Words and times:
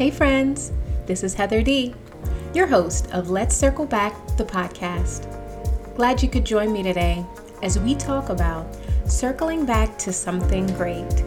Hey, 0.00 0.10
friends, 0.10 0.72
this 1.04 1.22
is 1.22 1.34
Heather 1.34 1.60
D, 1.60 1.94
your 2.54 2.66
host 2.66 3.10
of 3.12 3.28
Let's 3.28 3.54
Circle 3.54 3.84
Back 3.84 4.14
the 4.38 4.44
podcast. 4.46 5.26
Glad 5.94 6.22
you 6.22 6.28
could 6.30 6.46
join 6.46 6.72
me 6.72 6.82
today 6.82 7.22
as 7.62 7.78
we 7.78 7.94
talk 7.94 8.30
about 8.30 8.66
circling 9.04 9.66
back 9.66 9.98
to 9.98 10.10
something 10.10 10.66
great. 10.68 11.22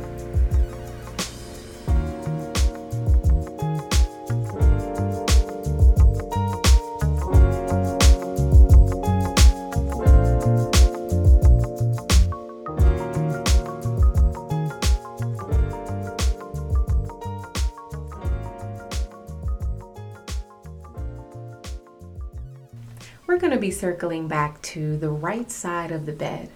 We're 23.26 23.38
going 23.38 23.54
to 23.54 23.60
be 23.60 23.72
circling 23.72 24.28
back 24.28 24.62
to 24.62 24.98
the 24.98 25.10
right 25.10 25.50
side 25.50 25.92
of 25.92 26.06
the 26.06 26.12
bed. 26.12 26.50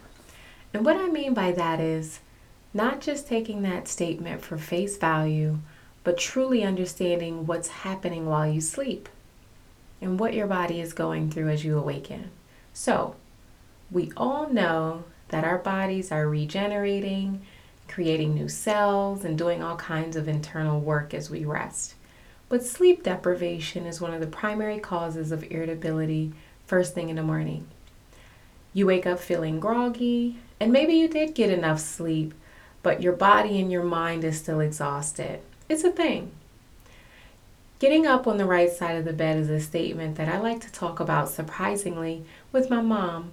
And 0.74 0.86
what 0.86 0.98
I 0.98 1.08
mean 1.08 1.34
by 1.34 1.52
that 1.54 1.80
is 1.80 2.20
not 2.74 3.00
just 3.00 3.28
taking 3.28 3.62
that 3.62 3.88
statement 3.88 4.42
for 4.42 4.58
face 4.58 4.98
value, 4.98 5.60
but 6.04 6.18
truly 6.18 6.64
understanding 6.64 7.46
what's 7.46 7.70
happening 7.70 8.26
while 8.26 8.48
you 8.48 8.62
sleep 8.62 9.10
and 10.02 10.20
what 10.20 10.34
your 10.34 10.48
body 10.48 10.80
is 10.80 10.94
going 10.94 11.32
through 11.32 11.50
as 11.50 11.64
you 11.64 11.78
awaken. 11.78 12.32
So, 12.74 13.16
we 13.90 14.12
all 14.18 14.50
know 14.50 15.06
that 15.30 15.46
our 15.46 15.58
bodies 15.58 16.12
are 16.12 16.28
regenerating, 16.28 17.42
creating 17.88 18.36
new 18.36 18.50
cells, 18.50 19.24
and 19.24 19.38
doing 19.38 19.64
all 19.64 19.78
kinds 19.78 20.16
of 20.16 20.28
internal 20.28 20.80
work 20.80 21.14
as 21.14 21.30
we 21.30 21.46
rest. 21.46 21.96
But 22.50 22.64
sleep 22.64 23.04
deprivation 23.04 23.86
is 23.86 24.00
one 24.00 24.14
of 24.14 24.22
the 24.22 24.28
primary 24.28 24.80
causes 24.80 25.32
of 25.32 25.50
irritability 25.52 26.34
first 26.68 26.94
thing 26.94 27.10
in 27.10 27.16
the 27.16 27.24
morning. 27.24 27.66
You 28.74 28.86
wake 28.86 29.08
up 29.08 29.20
feeling 29.20 29.60
groggy, 29.60 30.38
and 30.60 30.72
maybe 30.72 30.94
you 30.94 31.08
did 31.08 31.34
get 31.34 31.50
enough 31.50 31.80
sleep, 31.80 32.34
but 32.84 33.02
your 33.02 33.14
body 33.14 33.60
and 33.60 33.72
your 33.72 33.84
mind 33.84 34.24
is 34.24 34.38
still 34.38 34.60
exhausted. 34.60 35.40
It's 35.68 35.84
a 35.84 35.92
thing. 35.92 36.32
Getting 37.80 38.06
up 38.06 38.28
on 38.28 38.38
the 38.38 38.46
right 38.46 38.72
side 38.72 38.98
of 38.98 39.06
the 39.06 39.14
bed 39.14 39.38
is 39.38 39.50
a 39.50 39.60
statement 39.60 40.16
that 40.18 40.28
I 40.28 40.40
like 40.40 40.62
to 40.62 40.72
talk 40.72 41.00
about 41.00 41.30
surprisingly 41.30 42.24
with 42.52 42.70
my 42.70 42.82
mom. 42.82 43.32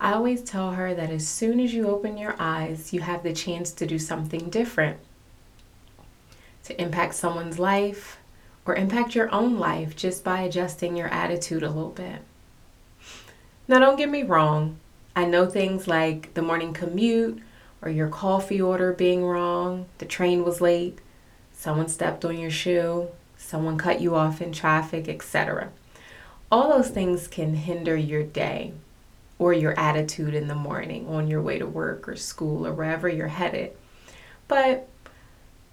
I 0.00 0.12
always 0.12 0.42
tell 0.42 0.72
her 0.72 0.94
that 0.94 1.10
as 1.10 1.26
soon 1.26 1.58
as 1.58 1.74
you 1.74 1.88
open 1.88 2.16
your 2.16 2.36
eyes, 2.38 2.92
you 2.92 3.00
have 3.00 3.24
the 3.24 3.32
chance 3.32 3.72
to 3.72 3.86
do 3.86 3.98
something 3.98 4.48
different, 4.48 4.98
to 6.64 6.80
impact 6.80 7.14
someone's 7.14 7.58
life 7.58 8.18
or 8.64 8.76
impact 8.76 9.16
your 9.16 9.32
own 9.34 9.58
life 9.58 9.96
just 9.96 10.22
by 10.22 10.42
adjusting 10.42 10.96
your 10.96 11.08
attitude 11.08 11.64
a 11.64 11.70
little 11.70 11.90
bit. 11.90 12.20
Now, 13.68 13.78
don't 13.80 13.98
get 13.98 14.08
me 14.08 14.22
wrong. 14.22 14.78
I 15.14 15.26
know 15.26 15.44
things 15.44 15.86
like 15.86 16.32
the 16.32 16.40
morning 16.40 16.72
commute 16.72 17.42
or 17.82 17.90
your 17.90 18.08
coffee 18.08 18.62
order 18.62 18.94
being 18.94 19.22
wrong, 19.22 19.84
the 19.98 20.06
train 20.06 20.42
was 20.42 20.62
late, 20.62 21.00
someone 21.52 21.88
stepped 21.88 22.24
on 22.24 22.38
your 22.38 22.50
shoe, 22.50 23.08
someone 23.36 23.76
cut 23.76 24.00
you 24.00 24.14
off 24.14 24.40
in 24.40 24.52
traffic, 24.52 25.06
etc. 25.06 25.68
All 26.50 26.70
those 26.70 26.88
things 26.88 27.28
can 27.28 27.54
hinder 27.54 27.94
your 27.94 28.22
day 28.22 28.72
or 29.38 29.52
your 29.52 29.78
attitude 29.78 30.32
in 30.32 30.48
the 30.48 30.54
morning 30.54 31.06
on 31.06 31.28
your 31.28 31.42
way 31.42 31.58
to 31.58 31.66
work 31.66 32.08
or 32.08 32.16
school 32.16 32.66
or 32.66 32.72
wherever 32.72 33.06
you're 33.06 33.28
headed. 33.28 33.72
But 34.48 34.88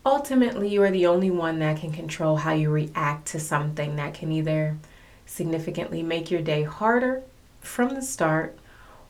ultimately, 0.06 0.68
you 0.68 0.84
are 0.84 0.92
the 0.92 1.08
only 1.08 1.32
one 1.32 1.60
that 1.60 1.80
can 1.80 1.94
control 1.94 2.36
how 2.36 2.52
you 2.52 2.70
react 2.70 3.28
to 3.28 3.40
something 3.40 3.96
that 3.96 4.14
can 4.14 4.34
either 4.34 4.78
significantly 5.26 6.04
make 6.04 6.30
your 6.30 6.42
day 6.42 6.64
harder 6.64 7.24
from 7.66 7.96
the 7.96 8.02
start 8.02 8.58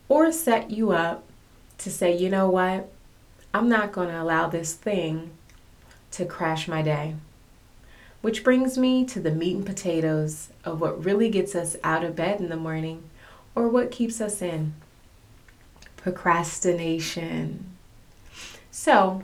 or 0.08 0.32
set 0.32 0.72
you 0.72 0.92
up 0.92 1.24
to 1.78 1.92
say, 1.92 2.16
you 2.16 2.30
know 2.30 2.50
what, 2.50 2.92
I'm 3.54 3.70
not 3.70 3.92
going 3.92 4.10
to 4.10 4.22
allow 4.22 4.48
this 4.48 4.74
thing 4.74 5.32
to 6.12 6.26
crash 6.26 6.68
my 6.68 6.82
day. 6.82 7.16
Which 8.22 8.44
brings 8.44 8.78
me 8.78 9.06
to 9.06 9.20
the 9.20 9.32
meat 9.32 9.56
and 9.56 9.66
potatoes 9.66 10.50
of 10.64 10.82
what 10.82 11.04
really 11.04 11.30
gets 11.30 11.54
us 11.56 11.76
out 11.84 12.04
of 12.04 12.16
bed 12.16 12.40
in 12.40 12.50
the 12.50 12.56
morning 12.56 13.04
or 13.54 13.70
what 13.70 13.92
keeps 13.92 14.20
us 14.20 14.42
in 14.42 14.74
procrastination. 15.98 17.66
So, 18.72 19.24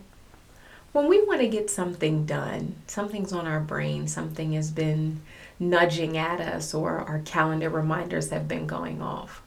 when 0.94 1.08
we 1.08 1.24
want 1.24 1.42
to 1.42 1.48
get 1.48 1.70
something 1.70 2.26
done, 2.26 2.76
something's 2.88 3.32
on 3.32 3.48
our 3.48 3.60
brain, 3.60 4.08
something 4.08 4.54
has 4.54 4.72
been 4.72 5.22
nudging 5.62 6.18
at 6.18 6.42
us, 6.42 6.74
or 6.74 6.98
our 6.98 7.20
calendar 7.20 7.70
reminders 7.70 8.32
have 8.32 8.48
been 8.48 8.66
going 8.66 9.02
off. 9.02 9.44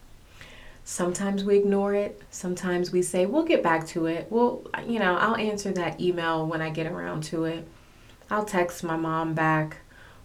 Sometimes 0.84 1.44
we 1.44 1.56
ignore 1.56 1.94
it. 1.94 2.22
Sometimes 2.30 2.92
we 2.92 3.02
say, 3.02 3.26
we'll 3.26 3.42
get 3.42 3.62
back 3.62 3.86
to 3.88 4.06
it. 4.06 4.28
Well, 4.30 4.62
you 4.86 4.98
know, 4.98 5.16
I'll 5.16 5.36
answer 5.36 5.72
that 5.72 6.00
email 6.00 6.46
when 6.46 6.62
I 6.62 6.70
get 6.70 6.86
around 6.86 7.24
to 7.24 7.44
it. 7.44 7.66
I'll 8.30 8.44
text 8.44 8.84
my 8.84 8.96
mom 8.96 9.34
back, 9.34 9.78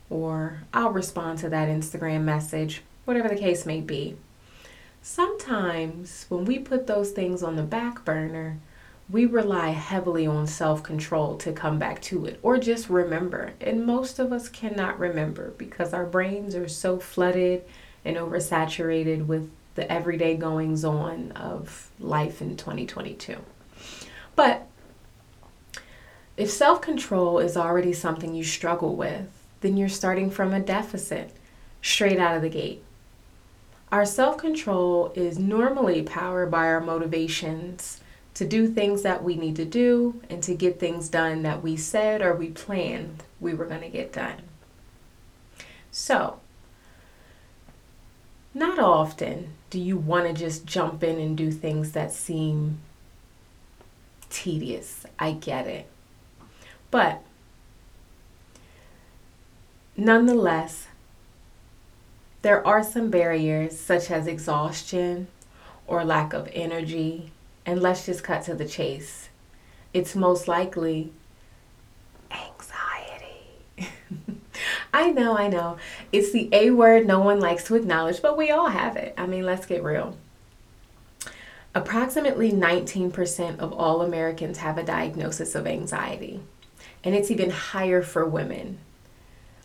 or 0.10 0.62
I'll 0.74 0.92
respond 0.92 1.40
to 1.40 1.50
that 1.50 1.70
Instagram 1.70 2.22
message, 2.22 2.84
whatever 3.06 3.28
the 3.28 3.36
case 3.36 3.66
may 3.66 3.82
be. 3.82 4.16
Sometimes 5.02 6.26
when 6.30 6.46
we 6.46 6.60
put 6.60 6.88
those 6.88 7.12
things 7.12 7.42
on 7.42 7.56
the 7.56 7.64
back 7.64 8.06
burner, 8.06 8.60
we 9.12 9.26
rely 9.26 9.70
heavily 9.70 10.28
on 10.28 10.46
self 10.46 10.84
control 10.84 11.36
to 11.38 11.52
come 11.52 11.80
back 11.80 12.02
to 12.04 12.26
it 12.26 12.40
or 12.44 12.58
just 12.58 12.90
remember. 12.90 13.54
And 13.60 13.86
most 13.86 14.20
of 14.20 14.32
us 14.32 14.48
cannot 14.48 15.00
remember 15.00 15.52
because 15.58 15.94
our 15.94 16.06
brains 16.06 16.56
are 16.56 16.68
so 16.68 17.00
flooded 17.00 17.64
and 18.06 18.18
oversaturated 18.18 19.26
with 19.26 19.50
the 19.76 19.92
everyday 19.92 20.36
goings 20.36 20.86
on 20.86 21.32
of 21.32 21.90
life 22.00 22.42
in 22.42 22.56
2022. 22.56 23.38
But 24.36 24.68
if 26.38 26.50
self 26.52 26.82
control 26.82 27.40
is 27.40 27.58
already 27.58 27.94
something 27.94 28.36
you 28.36 28.44
struggle 28.44 28.96
with, 28.96 29.28
then 29.62 29.76
you're 29.76 29.90
starting 29.90 30.30
from 30.30 30.54
a 30.54 30.60
deficit 30.60 31.32
straight 31.82 32.20
out 32.20 32.36
of 32.36 32.42
the 32.44 32.50
gate. 32.50 32.84
Our 33.92 34.06
self 34.06 34.38
control 34.38 35.12
is 35.16 35.40
normally 35.40 36.04
powered 36.04 36.52
by 36.52 36.68
our 36.68 36.80
motivations 36.80 38.02
to 38.40 38.48
do 38.48 38.70
things 38.70 39.02
that 39.02 39.22
we 39.22 39.36
need 39.36 39.58
to 39.58 39.66
do 39.66 40.22
and 40.30 40.42
to 40.42 40.56
get 40.56 40.80
things 40.80 41.10
done 41.10 41.44
that 41.44 41.62
we 41.62 41.76
said 41.76 42.22
or 42.22 42.34
we 42.34 42.48
planned 42.48 43.22
we 43.42 43.54
were 43.54 43.66
going 43.66 43.82
to 43.82 43.90
get 43.90 44.14
done. 44.14 44.42
So, 45.92 46.40
not 48.54 48.80
often 48.80 49.56
do 49.70 49.78
you 49.78 49.98
want 49.98 50.26
to 50.26 50.32
just 50.34 50.66
jump 50.66 51.04
in 51.04 51.20
and 51.20 51.36
do 51.36 51.52
things 51.52 51.92
that 51.92 52.14
seem 52.14 52.80
tedious. 54.30 55.06
I 55.20 55.34
get 55.34 55.68
it. 55.68 55.88
But 56.92 57.22
nonetheless, 59.98 60.88
there 62.42 62.66
are 62.66 62.86
some 62.86 63.10
barriers 63.10 63.78
such 63.78 64.10
as 64.10 64.28
exhaustion 64.28 65.28
or 65.88 66.06
lack 66.06 66.32
of 66.32 66.48
energy 66.54 67.34
and 67.66 67.82
let's 67.82 68.06
just 68.06 68.24
cut 68.24 68.44
to 68.44 68.56
the 68.56 68.68
chase. 68.68 69.30
It's 69.94 70.16
most 70.16 70.48
likely 70.48 71.12
anxiety. 72.32 73.56
I 74.94 75.12
know, 75.12 75.38
I 75.38 75.48
know. 75.48 75.78
It's 76.12 76.32
the 76.32 76.50
A 76.52 76.72
word 76.72 77.06
no 77.06 77.20
one 77.20 77.40
likes 77.40 77.64
to 77.66 77.76
acknowledge, 77.76 78.22
but 78.22 78.38
we 78.38 78.52
all 78.52 78.68
have 78.68 78.96
it. 78.96 79.14
I 79.18 79.26
mean, 79.26 79.46
let's 79.46 79.66
get 79.66 79.84
real. 79.84 80.18
Approximately 81.76 82.52
19% 82.52 83.60
of 83.60 83.72
all 83.74 84.02
Americans 84.02 84.58
have 84.58 84.78
a 84.78 84.84
diagnosis 84.84 85.54
of 85.54 85.68
anxiety, 85.68 86.42
and 87.04 87.14
it's 87.14 87.30
even 87.30 87.52
higher 87.52 88.02
for 88.02 88.26
women. 88.26 88.80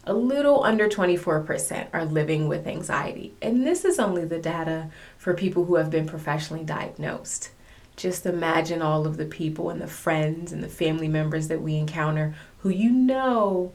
A 0.06 0.12
little 0.12 0.62
under 0.64 0.86
24% 0.86 1.88
are 1.94 2.04
living 2.04 2.46
with 2.46 2.66
anxiety, 2.66 3.32
and 3.40 3.66
this 3.66 3.86
is 3.86 3.98
only 3.98 4.26
the 4.26 4.38
data 4.38 4.90
for 5.16 5.32
people 5.32 5.64
who 5.64 5.76
have 5.76 5.90
been 5.90 6.06
professionally 6.06 6.62
diagnosed. 6.62 7.50
Just 7.96 8.26
imagine 8.26 8.82
all 8.82 9.06
of 9.06 9.16
the 9.16 9.24
people 9.24 9.70
and 9.70 9.80
the 9.80 9.86
friends 9.86 10.52
and 10.52 10.62
the 10.62 10.68
family 10.68 11.08
members 11.08 11.48
that 11.48 11.62
we 11.62 11.76
encounter 11.76 12.34
who 12.58 12.68
you 12.68 12.90
know 12.90 13.72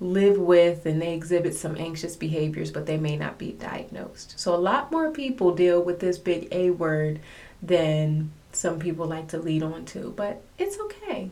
live 0.00 0.38
with 0.38 0.84
and 0.84 1.00
they 1.00 1.14
exhibit 1.14 1.54
some 1.54 1.76
anxious 1.76 2.16
behaviors, 2.16 2.70
but 2.70 2.86
they 2.86 2.96
may 2.96 3.16
not 3.16 3.38
be 3.38 3.52
diagnosed. 3.52 4.34
So, 4.38 4.54
a 4.54 4.56
lot 4.56 4.90
more 4.90 5.10
people 5.10 5.54
deal 5.54 5.82
with 5.82 6.00
this 6.00 6.18
big 6.18 6.48
A 6.50 6.70
word 6.70 7.20
than 7.62 8.32
some 8.52 8.78
people 8.78 9.06
like 9.06 9.28
to 9.28 9.38
lead 9.38 9.62
on 9.62 9.84
to, 9.86 10.12
but 10.16 10.42
it's 10.58 10.78
okay 10.78 11.30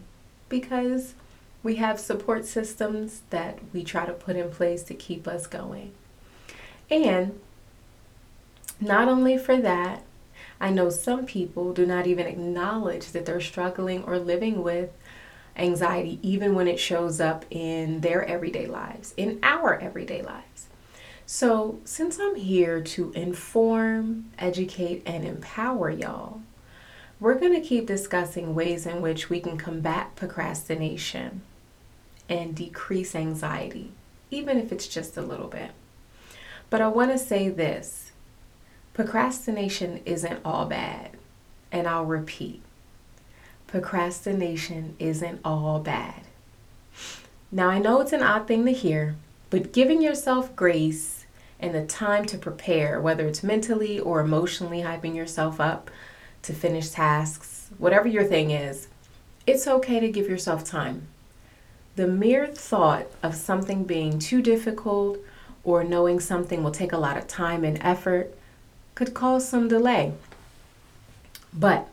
because 0.48 1.14
we 1.62 1.76
have 1.76 2.00
support 2.00 2.46
systems 2.46 3.22
that 3.30 3.58
we 3.72 3.84
try 3.84 4.06
to 4.06 4.12
put 4.12 4.36
in 4.36 4.50
place 4.50 4.82
to 4.84 4.94
keep 4.94 5.28
us 5.28 5.46
going. 5.46 5.92
And 6.90 7.38
not 8.80 9.08
only 9.08 9.36
for 9.36 9.56
that, 9.58 10.02
I 10.60 10.70
know 10.70 10.90
some 10.90 11.24
people 11.24 11.72
do 11.72 11.86
not 11.86 12.06
even 12.06 12.26
acknowledge 12.26 13.12
that 13.12 13.24
they're 13.24 13.40
struggling 13.40 14.04
or 14.04 14.18
living 14.18 14.62
with 14.62 14.90
anxiety 15.56 16.18
even 16.22 16.54
when 16.54 16.68
it 16.68 16.78
shows 16.78 17.20
up 17.20 17.44
in 17.50 18.00
their 18.00 18.24
everyday 18.24 18.66
lives, 18.66 19.14
in 19.16 19.38
our 19.42 19.78
everyday 19.78 20.22
lives. 20.22 20.66
So, 21.24 21.78
since 21.84 22.18
I'm 22.18 22.34
here 22.34 22.80
to 22.80 23.12
inform, 23.12 24.30
educate, 24.38 25.02
and 25.06 25.24
empower 25.24 25.88
y'all, 25.88 26.42
we're 27.20 27.38
going 27.38 27.52
to 27.52 27.66
keep 27.66 27.86
discussing 27.86 28.54
ways 28.54 28.84
in 28.84 29.00
which 29.00 29.30
we 29.30 29.40
can 29.40 29.56
combat 29.56 30.16
procrastination 30.16 31.42
and 32.28 32.56
decrease 32.56 33.14
anxiety, 33.14 33.92
even 34.30 34.58
if 34.58 34.72
it's 34.72 34.88
just 34.88 35.16
a 35.16 35.22
little 35.22 35.48
bit. 35.48 35.70
But 36.68 36.80
I 36.80 36.88
want 36.88 37.12
to 37.12 37.18
say 37.18 37.48
this 37.48 38.09
procrastination 39.00 39.98
isn't 40.04 40.40
all 40.44 40.66
bad. 40.66 41.08
And 41.72 41.88
I'll 41.88 42.04
repeat 42.04 42.60
procrastination 43.66 44.94
isn't 44.98 45.40
all 45.42 45.78
bad. 45.78 46.22
Now, 47.50 47.70
I 47.70 47.78
know 47.78 48.00
it's 48.00 48.12
an 48.12 48.22
odd 48.22 48.46
thing 48.46 48.66
to 48.66 48.72
hear, 48.72 49.14
but 49.48 49.72
giving 49.72 50.02
yourself 50.02 50.54
grace 50.54 51.24
and 51.60 51.74
the 51.74 51.86
time 51.86 52.26
to 52.26 52.36
prepare, 52.36 53.00
whether 53.00 53.26
it's 53.26 53.42
mentally 53.42 53.98
or 53.98 54.20
emotionally 54.20 54.82
hyping 54.82 55.14
yourself 55.14 55.60
up 55.60 55.90
to 56.42 56.52
finish 56.52 56.90
tasks, 56.90 57.70
whatever 57.78 58.08
your 58.08 58.24
thing 58.24 58.50
is, 58.50 58.88
it's 59.46 59.68
okay 59.68 60.00
to 60.00 60.10
give 60.10 60.28
yourself 60.28 60.64
time. 60.64 61.06
The 61.96 62.08
mere 62.08 62.48
thought 62.48 63.06
of 63.22 63.34
something 63.34 63.84
being 63.84 64.18
too 64.18 64.42
difficult 64.42 65.20
or 65.64 65.84
knowing 65.84 66.20
something 66.20 66.62
will 66.62 66.70
take 66.72 66.92
a 66.92 66.98
lot 66.98 67.16
of 67.16 67.28
time 67.28 67.64
and 67.64 67.78
effort 67.82 68.34
could 69.00 69.14
cause 69.14 69.48
some 69.48 69.66
delay. 69.66 70.12
But 71.54 71.88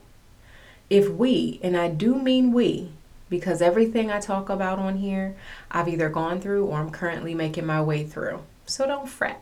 if 0.90 1.10
we, 1.10 1.58
and 1.64 1.78
I 1.78 1.88
do 1.88 2.16
mean 2.16 2.52
we, 2.52 2.92
because 3.30 3.62
everything 3.62 4.12
I 4.12 4.20
talk 4.20 4.50
about 4.50 4.78
on 4.78 4.98
here, 4.98 5.38
I've 5.72 5.88
either 5.88 6.10
gone 6.10 6.42
through 6.42 6.66
or 6.66 6.80
I'm 6.80 6.90
currently 6.90 7.34
making 7.34 7.66
my 7.66 7.82
way 7.82 8.04
through. 8.04 8.42
So 8.66 8.86
don't 8.86 9.08
fret. 9.08 9.42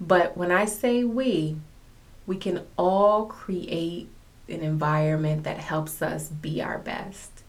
But 0.00 0.36
when 0.36 0.50
I 0.50 0.64
say 0.64 1.04
we, 1.04 1.54
we 2.26 2.36
can 2.36 2.66
all 2.76 3.26
create 3.26 4.08
an 4.48 4.62
environment 4.62 5.44
that 5.44 5.58
helps 5.58 6.02
us 6.02 6.30
be 6.30 6.60
our 6.60 6.78
best. 6.78 7.44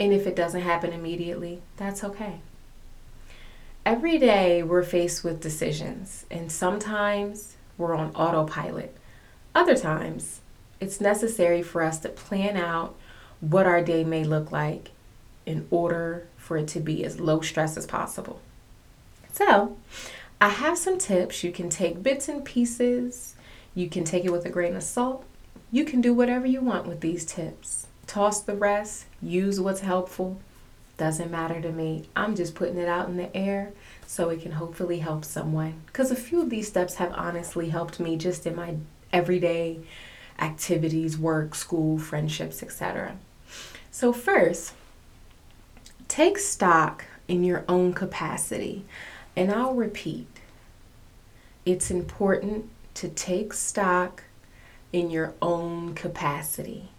And 0.00 0.12
if 0.12 0.26
it 0.26 0.34
doesn't 0.34 0.62
happen 0.62 0.92
immediately, 0.92 1.62
that's 1.76 2.02
okay. 2.02 2.40
Every 3.86 4.18
day 4.18 4.64
we're 4.64 4.82
faced 4.82 5.22
with 5.22 5.40
decisions, 5.40 6.26
and 6.32 6.50
sometimes 6.50 7.54
we're 7.78 7.94
on 7.94 8.14
autopilot. 8.14 8.96
Other 9.54 9.76
times, 9.76 10.40
it's 10.80 11.00
necessary 11.00 11.62
for 11.62 11.82
us 11.82 11.98
to 12.00 12.08
plan 12.08 12.56
out 12.56 12.96
what 13.40 13.66
our 13.66 13.82
day 13.82 14.04
may 14.04 14.24
look 14.24 14.50
like 14.50 14.90
in 15.44 15.66
order 15.70 16.26
for 16.36 16.56
it 16.56 16.68
to 16.68 16.80
be 16.80 17.04
as 17.04 17.20
low 17.20 17.40
stress 17.40 17.76
as 17.76 17.86
possible. 17.86 18.40
So, 19.32 19.76
I 20.40 20.48
have 20.48 20.76
some 20.76 20.98
tips. 20.98 21.44
You 21.44 21.52
can 21.52 21.68
take 21.70 22.02
bits 22.02 22.28
and 22.28 22.44
pieces, 22.44 23.36
you 23.74 23.88
can 23.88 24.04
take 24.04 24.24
it 24.24 24.32
with 24.32 24.44
a 24.44 24.50
grain 24.50 24.76
of 24.76 24.82
salt. 24.82 25.24
You 25.70 25.84
can 25.84 26.00
do 26.00 26.12
whatever 26.12 26.46
you 26.46 26.60
want 26.60 26.86
with 26.86 27.00
these 27.00 27.24
tips. 27.24 27.86
Toss 28.06 28.40
the 28.40 28.54
rest, 28.54 29.06
use 29.22 29.60
what's 29.60 29.80
helpful. 29.80 30.40
Doesn't 30.98 31.30
matter 31.30 31.60
to 31.60 31.72
me. 31.72 32.08
I'm 32.14 32.36
just 32.36 32.54
putting 32.54 32.76
it 32.76 32.88
out 32.88 33.08
in 33.08 33.16
the 33.16 33.34
air 33.34 33.72
so 34.12 34.28
it 34.28 34.42
can 34.42 34.52
hopefully 34.52 34.98
help 34.98 35.24
someone. 35.24 35.72
Because 35.86 36.10
a 36.10 36.16
few 36.16 36.42
of 36.42 36.50
these 36.50 36.68
steps 36.68 36.96
have 36.96 37.14
honestly 37.14 37.70
helped 37.70 37.98
me 37.98 38.18
just 38.18 38.46
in 38.46 38.54
my 38.54 38.74
everyday 39.10 39.80
activities, 40.38 41.16
work, 41.16 41.54
school, 41.54 41.98
friendships, 41.98 42.62
etc. 42.62 43.16
So, 43.90 44.12
first, 44.12 44.74
take 46.08 46.36
stock 46.36 47.06
in 47.26 47.42
your 47.42 47.64
own 47.66 47.94
capacity. 47.94 48.84
And 49.34 49.50
I'll 49.50 49.72
repeat 49.72 50.26
it's 51.64 51.90
important 51.90 52.68
to 52.96 53.08
take 53.08 53.54
stock 53.54 54.24
in 54.92 55.10
your 55.10 55.32
own 55.40 55.94
capacity. 55.94 56.90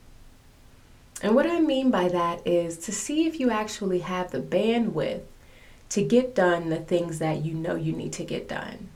And 1.21 1.36
what 1.36 1.45
I 1.45 1.59
mean 1.59 1.92
by 1.92 2.07
that 2.07 2.42
is 2.48 2.80
to 2.80 2.92
see 2.92 3.27
if 3.27 3.39
you 3.39 3.51
actually 3.51 4.00
have 4.00 4.31
the 4.31 4.42
bandwidth 4.42 5.21
to 5.94 6.01
get 6.01 6.34
done 6.34 6.69
the 6.69 6.78
things 6.78 7.19
that 7.19 7.45
you 7.45 7.54
know 7.54 7.75
you 7.75 7.94
need 7.94 8.12
to 8.13 8.24
get 8.24 8.48
done, 8.48 8.90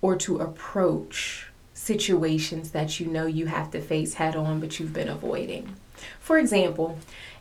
or 0.00 0.16
to 0.16 0.38
approach 0.38 1.48
situations 1.74 2.70
that 2.70 2.98
you 2.98 3.06
know 3.06 3.26
you 3.26 3.44
have 3.44 3.70
to 3.70 3.78
face 3.78 4.14
head 4.14 4.34
on 4.34 4.58
but 4.58 4.80
you've 4.80 4.94
been 4.94 5.08
avoiding. 5.08 5.76
For 6.18 6.38
example, 6.38 6.98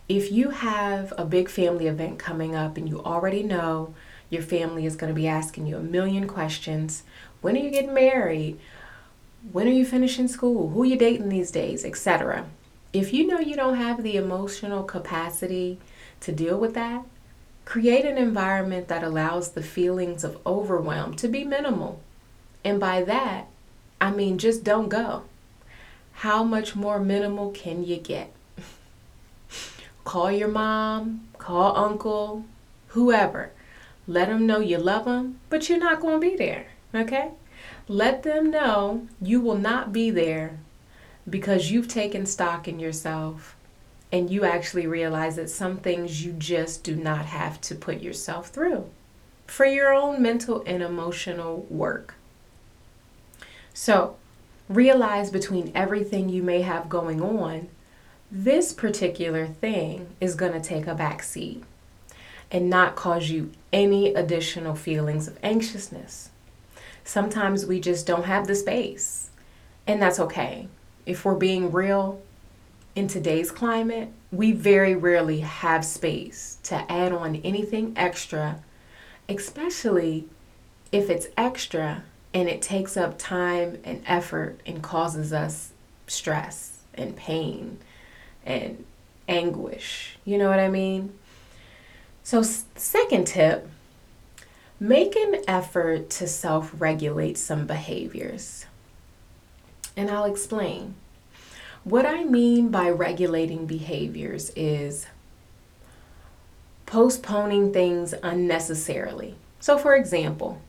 if 0.09 0.33
you 0.33 0.49
have 0.49 1.13
a 1.17 1.23
big 1.23 1.47
family 1.47 1.87
event 1.87 2.19
coming 2.19 2.55
up 2.55 2.75
and 2.75 2.89
you 2.89 3.01
already 3.01 3.41
know 3.41 3.93
your 4.29 4.43
family 4.43 4.85
is 4.85 4.97
going 4.97 5.13
to 5.13 5.15
be 5.15 5.29
asking 5.29 5.67
you 5.67 5.77
a 5.77 5.81
million 5.81 6.27
questions. 6.27 7.03
When 7.39 7.55
are 7.55 7.59
you 7.59 7.69
getting 7.69 7.93
married? 7.93 8.59
When 9.53 9.65
are 9.65 9.71
you 9.71 9.85
finishing 9.85 10.27
school? 10.27 10.71
Who 10.71 10.83
are 10.83 10.85
you 10.85 10.97
dating 10.97 11.29
these 11.29 11.51
days, 11.51 11.85
etc. 11.85 12.45
If 12.91 13.13
you 13.13 13.25
know 13.27 13.39
you 13.39 13.55
don't 13.55 13.77
have 13.77 14.03
the 14.03 14.17
emotional 14.17 14.83
capacity 14.83 15.79
to 16.19 16.33
deal 16.33 16.59
with 16.59 16.73
that, 16.73 17.05
create 17.67 18.05
an 18.05 18.17
environment 18.17 18.87
that 18.87 19.03
allows 19.03 19.51
the 19.51 19.61
feelings 19.61 20.23
of 20.23 20.39
overwhelm 20.45 21.13
to 21.13 21.27
be 21.27 21.43
minimal. 21.43 21.99
And 22.63 22.79
by 22.79 23.03
that, 23.03 23.47
I 23.99 24.09
mean 24.09 24.37
just 24.37 24.63
don't 24.63 24.87
go. 24.87 25.23
How 26.13 26.45
much 26.45 26.77
more 26.77 26.97
minimal 26.97 27.51
can 27.51 27.83
you 27.83 27.97
get? 27.97 28.31
call 30.05 30.31
your 30.31 30.47
mom, 30.47 31.27
call 31.39 31.75
uncle, 31.75 32.45
whoever 32.87 33.51
let 34.07 34.29
them 34.29 34.47
know 34.47 34.61
you 34.61 34.77
love 34.77 35.03
them, 35.03 35.41
but 35.49 35.67
you're 35.67 35.77
not 35.77 35.99
going 35.99 36.21
to 36.21 36.29
be 36.29 36.37
there, 36.37 36.67
okay? 36.95 37.31
Let 37.89 38.23
them 38.23 38.49
know 38.49 39.09
you 39.21 39.41
will 39.41 39.57
not 39.57 39.91
be 39.91 40.09
there 40.09 40.57
because 41.29 41.69
you've 41.69 41.89
taken 41.89 42.25
stock 42.25 42.69
in 42.69 42.79
yourself 42.79 43.56
and 44.11 44.29
you 44.29 44.45
actually 44.45 44.87
realize 44.87 45.35
that 45.35 45.49
some 45.49 45.77
things 45.77 46.25
you 46.25 46.31
just 46.33 46.83
do 46.83 46.95
not 46.95 47.25
have 47.25 47.59
to 47.61 47.75
put 47.75 48.01
yourself 48.01 48.49
through 48.49 48.89
for 49.47 49.65
your 49.65 49.93
own 49.93 50.21
mental 50.21 50.63
and 50.65 50.83
emotional 50.83 51.65
work. 51.69 52.15
So, 53.73 54.17
realize 54.69 55.29
between 55.29 55.71
everything 55.73 56.29
you 56.29 56.43
may 56.43 56.61
have 56.61 56.89
going 56.89 57.21
on, 57.21 57.69
this 58.29 58.73
particular 58.73 59.47
thing 59.47 60.07
is 60.19 60.35
going 60.35 60.51
to 60.51 60.59
take 60.59 60.87
a 60.87 60.95
back 60.95 61.23
seat 61.23 61.63
and 62.51 62.69
not 62.69 62.95
cause 62.95 63.29
you 63.29 63.51
any 63.71 64.13
additional 64.13 64.75
feelings 64.75 65.27
of 65.27 65.39
anxiousness. 65.43 66.29
Sometimes 67.03 67.65
we 67.65 67.79
just 67.79 68.05
don't 68.05 68.25
have 68.25 68.47
the 68.47 68.55
space, 68.55 69.29
and 69.85 70.01
that's 70.01 70.19
okay. 70.19 70.67
If 71.05 71.23
we're 71.23 71.35
being 71.35 71.71
real, 71.71 72.21
in 72.97 73.07
today's 73.07 73.51
climate, 73.51 74.09
we 74.31 74.51
very 74.51 74.95
rarely 74.95 75.41
have 75.41 75.85
space 75.85 76.57
to 76.63 76.91
add 76.91 77.13
on 77.13 77.35
anything 77.35 77.93
extra, 77.95 78.59
especially 79.29 80.27
if 80.91 81.07
it's 81.07 81.27
extra 81.37 82.03
and 82.33 82.49
it 82.49 82.59
takes 82.59 82.97
up 82.97 83.19
time 83.19 83.77
and 83.83 84.01
effort 84.07 84.59
and 84.65 84.81
causes 84.81 85.31
us 85.31 85.73
stress 86.07 86.79
and 86.95 87.15
pain 87.15 87.77
and 88.43 88.83
anguish. 89.27 90.17
You 90.25 90.39
know 90.39 90.49
what 90.49 90.59
I 90.59 90.67
mean? 90.67 91.13
So, 92.23 92.41
second 92.41 93.27
tip 93.27 93.69
make 94.79 95.15
an 95.15 95.43
effort 95.47 96.09
to 96.09 96.27
self 96.27 96.71
regulate 96.75 97.37
some 97.37 97.67
behaviors. 97.67 98.65
And 99.95 100.09
I'll 100.09 100.25
explain. 100.25 100.95
What 101.87 102.05
I 102.05 102.25
mean 102.25 102.67
by 102.67 102.89
regulating 102.89 103.65
behaviors 103.65 104.51
is 104.57 105.07
postponing 106.85 107.71
things 107.71 108.13
unnecessarily. 108.21 109.35
So, 109.61 109.77
for 109.77 109.95
example, 109.95 110.61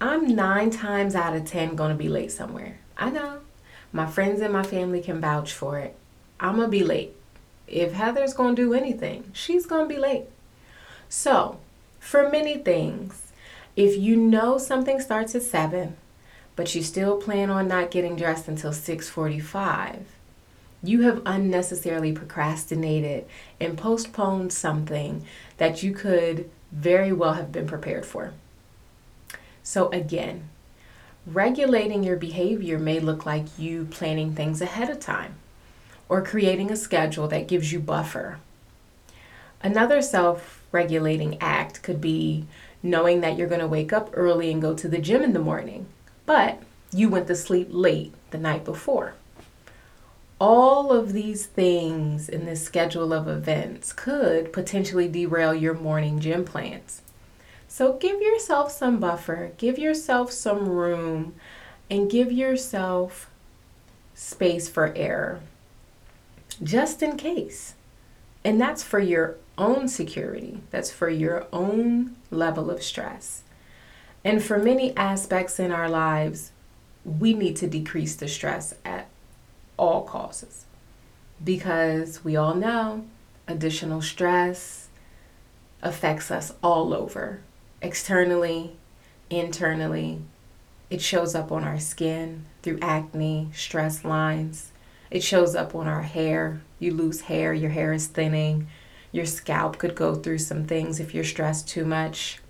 I'm 0.00 0.28
nine 0.28 0.70
times 0.70 1.16
out 1.16 1.34
of 1.34 1.44
10 1.44 1.74
going 1.74 1.90
to 1.90 1.96
be 1.96 2.08
late 2.08 2.30
somewhere. 2.30 2.78
I 2.96 3.10
know. 3.10 3.40
My 3.92 4.06
friends 4.06 4.40
and 4.40 4.52
my 4.52 4.62
family 4.62 5.00
can 5.00 5.20
vouch 5.20 5.52
for 5.52 5.80
it. 5.80 5.96
I'm 6.38 6.54
going 6.54 6.68
to 6.68 6.70
be 6.70 6.84
late. 6.84 7.16
If 7.66 7.94
Heather's 7.94 8.32
going 8.32 8.54
to 8.54 8.62
do 8.62 8.74
anything, 8.74 9.32
she's 9.32 9.66
going 9.66 9.88
to 9.88 9.92
be 9.92 10.00
late. 10.00 10.26
So, 11.08 11.58
for 11.98 12.30
many 12.30 12.58
things, 12.58 13.32
if 13.74 13.98
you 13.98 14.14
know 14.14 14.56
something 14.56 15.00
starts 15.00 15.34
at 15.34 15.42
7, 15.42 15.96
but 16.56 16.74
you 16.74 16.82
still 16.82 17.18
plan 17.18 17.50
on 17.50 17.68
not 17.68 17.90
getting 17.90 18.16
dressed 18.16 18.48
until 18.48 18.72
6:45, 18.72 19.98
you 20.82 21.02
have 21.02 21.22
unnecessarily 21.26 22.12
procrastinated 22.12 23.26
and 23.60 23.78
postponed 23.78 24.52
something 24.52 25.24
that 25.58 25.82
you 25.82 25.92
could 25.92 26.50
very 26.72 27.12
well 27.12 27.34
have 27.34 27.52
been 27.52 27.66
prepared 27.66 28.04
for. 28.04 28.32
So 29.62 29.88
again, 29.90 30.48
regulating 31.26 32.04
your 32.04 32.16
behavior 32.16 32.78
may 32.78 33.00
look 33.00 33.26
like 33.26 33.58
you 33.58 33.86
planning 33.90 34.34
things 34.34 34.60
ahead 34.60 34.90
of 34.90 35.00
time 35.00 35.34
or 36.08 36.22
creating 36.22 36.70
a 36.70 36.76
schedule 36.76 37.28
that 37.28 37.48
gives 37.48 37.72
you 37.72 37.80
buffer. 37.80 38.38
Another 39.62 40.00
self 40.00 40.62
regulating 40.70 41.36
act 41.40 41.82
could 41.82 42.00
be 42.00 42.46
knowing 42.82 43.20
that 43.20 43.36
you're 43.36 43.48
going 43.48 43.60
to 43.60 43.66
wake 43.66 43.92
up 43.92 44.10
early 44.12 44.52
and 44.52 44.62
go 44.62 44.74
to 44.74 44.88
the 44.88 44.98
gym 44.98 45.22
in 45.22 45.32
the 45.32 45.38
morning, 45.38 45.86
but 46.26 46.62
you 46.92 47.08
went 47.08 47.26
to 47.28 47.34
sleep 47.34 47.68
late 47.70 48.12
the 48.30 48.38
night 48.38 48.64
before. 48.64 49.14
All 50.38 50.92
of 50.92 51.12
these 51.12 51.46
things 51.46 52.28
in 52.28 52.44
this 52.44 52.62
schedule 52.62 53.12
of 53.12 53.26
events 53.26 53.92
could 53.92 54.52
potentially 54.52 55.08
derail 55.08 55.54
your 55.54 55.72
morning 55.72 56.20
gym 56.20 56.44
plans. 56.44 57.00
So 57.68 57.94
give 57.94 58.20
yourself 58.20 58.70
some 58.70 58.98
buffer, 58.98 59.52
give 59.56 59.78
yourself 59.78 60.30
some 60.32 60.68
room, 60.68 61.34
and 61.90 62.10
give 62.10 62.30
yourself 62.32 63.30
space 64.14 64.68
for 64.68 64.92
error 64.94 65.40
just 66.62 67.02
in 67.02 67.16
case. 67.16 67.74
And 68.44 68.60
that's 68.60 68.82
for 68.82 69.00
your 69.00 69.36
own 69.58 69.88
security, 69.88 70.60
that's 70.70 70.90
for 70.90 71.08
your 71.08 71.46
own 71.52 72.16
level 72.30 72.70
of 72.70 72.82
stress. 72.82 73.42
And 74.26 74.42
for 74.42 74.58
many 74.58 74.94
aspects 74.96 75.60
in 75.60 75.70
our 75.70 75.88
lives, 75.88 76.50
we 77.04 77.32
need 77.32 77.54
to 77.58 77.68
decrease 77.68 78.16
the 78.16 78.26
stress 78.26 78.74
at 78.84 79.06
all 79.76 80.02
costs 80.02 80.64
because 81.44 82.24
we 82.24 82.34
all 82.34 82.56
know 82.56 83.04
additional 83.46 84.02
stress 84.02 84.88
affects 85.80 86.32
us 86.32 86.52
all 86.60 86.92
over 86.92 87.42
externally, 87.80 88.74
internally. 89.30 90.22
It 90.90 91.00
shows 91.00 91.36
up 91.36 91.52
on 91.52 91.62
our 91.62 91.78
skin 91.78 92.46
through 92.62 92.80
acne, 92.82 93.50
stress 93.54 94.04
lines. 94.04 94.72
It 95.08 95.22
shows 95.22 95.54
up 95.54 95.72
on 95.72 95.86
our 95.86 96.02
hair. 96.02 96.62
You 96.80 96.94
lose 96.94 97.20
hair, 97.20 97.54
your 97.54 97.70
hair 97.70 97.92
is 97.92 98.08
thinning. 98.08 98.66
Your 99.12 99.26
scalp 99.26 99.78
could 99.78 99.94
go 99.94 100.16
through 100.16 100.38
some 100.38 100.66
things 100.66 100.98
if 100.98 101.14
you're 101.14 101.22
stressed 101.22 101.68
too 101.68 101.84
much. 101.84 102.40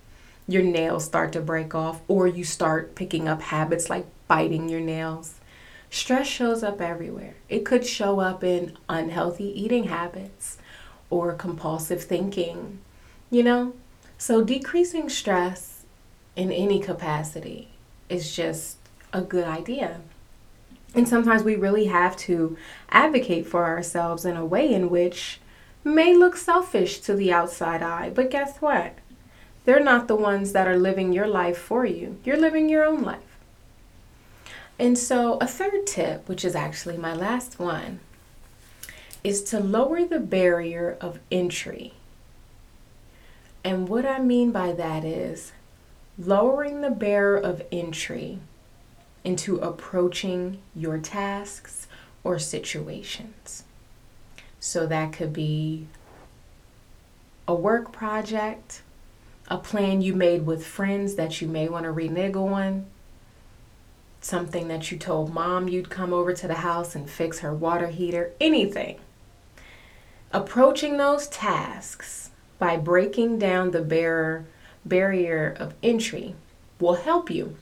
Your 0.47 0.63
nails 0.63 1.05
start 1.05 1.33
to 1.33 1.41
break 1.41 1.75
off, 1.75 2.01
or 2.07 2.27
you 2.27 2.43
start 2.43 2.95
picking 2.95 3.27
up 3.27 3.41
habits 3.41 3.89
like 3.89 4.05
biting 4.27 4.69
your 4.69 4.79
nails. 4.79 5.35
Stress 5.89 6.27
shows 6.27 6.63
up 6.63 6.81
everywhere. 6.81 7.35
It 7.49 7.65
could 7.65 7.85
show 7.85 8.19
up 8.19 8.43
in 8.43 8.77
unhealthy 8.87 9.45
eating 9.45 9.85
habits 9.85 10.57
or 11.09 11.33
compulsive 11.33 12.03
thinking, 12.03 12.79
you 13.29 13.43
know? 13.43 13.73
So, 14.17 14.43
decreasing 14.43 15.09
stress 15.09 15.85
in 16.35 16.51
any 16.51 16.79
capacity 16.79 17.69
is 18.09 18.35
just 18.35 18.77
a 19.13 19.21
good 19.21 19.45
idea. 19.45 20.01
And 20.95 21.07
sometimes 21.07 21.43
we 21.43 21.55
really 21.55 21.85
have 21.85 22.15
to 22.17 22.57
advocate 22.89 23.45
for 23.45 23.65
ourselves 23.65 24.25
in 24.25 24.37
a 24.37 24.45
way 24.45 24.71
in 24.73 24.89
which 24.89 25.39
may 25.83 26.15
look 26.15 26.35
selfish 26.35 26.99
to 27.01 27.13
the 27.13 27.31
outside 27.31 27.81
eye. 27.81 28.09
But 28.09 28.31
guess 28.31 28.57
what? 28.57 28.97
They're 29.67 29.83
not 29.83 30.07
the 30.07 30.15
ones 30.15 30.53
that 30.53 30.67
are 30.67 30.77
living 30.77 31.11
your 31.11 31.27
life 31.27 31.59
for 31.59 31.85
you. 31.85 32.17
You're 32.23 32.37
living 32.37 32.69
your 32.69 32.85
own 32.85 33.03
life. 33.03 33.37
And 34.79 34.97
so, 34.97 35.37
a 35.39 35.45
third 35.45 35.85
tip, 35.85 36.27
which 36.27 36.43
is 36.43 36.55
actually 36.55 36.97
my 36.97 37.13
last 37.13 37.59
one, 37.59 37.99
is 39.23 39.43
to 39.43 39.59
lower 39.59 40.05
the 40.05 40.19
barrier 40.19 40.97
of 40.99 41.19
entry 41.31 41.93
and 43.67 43.89
what 43.89 44.05
I 44.05 44.19
mean 44.19 44.51
by 44.51 44.71
that 44.71 45.03
is 45.03 45.51
lowering 46.17 46.79
the 46.79 46.89
barrier 46.89 47.35
of 47.35 47.61
entry 47.69 48.39
into 49.25 49.57
approaching 49.57 50.59
your 50.73 50.99
tasks 50.99 51.85
or 52.23 52.39
situations. 52.39 53.65
So 54.61 54.87
that 54.87 55.11
could 55.11 55.33
be 55.33 55.87
a 57.45 57.53
work 57.53 57.91
project, 57.91 58.83
a 59.47 59.57
plan 59.57 60.01
you 60.01 60.13
made 60.13 60.45
with 60.45 60.65
friends 60.65 61.15
that 61.15 61.41
you 61.41 61.47
may 61.47 61.69
want 61.69 61.83
to 61.83 61.91
renege 61.91 62.35
on, 62.35 62.85
something 64.19 64.67
that 64.67 64.91
you 64.91 64.97
told 64.97 65.33
mom 65.33 65.69
you'd 65.69 65.89
come 65.89 66.13
over 66.13 66.33
to 66.33 66.47
the 66.47 66.55
house 66.55 66.95
and 66.95 67.09
fix 67.09 67.39
her 67.39 67.53
water 67.53 67.87
heater, 67.87 68.31
anything. 68.41 68.99
Approaching 70.33 70.97
those 70.97 71.27
tasks 71.29 72.31
by 72.59 72.75
breaking 72.75 73.39
down 73.39 73.71
the 73.71 73.81
barrier 73.81 74.45
barrier 74.83 75.53
of 75.59 75.73
entry 75.83 76.33
will 76.79 76.95
help 76.95 77.29
you. 77.29 77.57